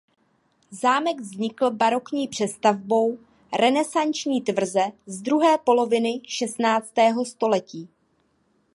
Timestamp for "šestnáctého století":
6.27-7.89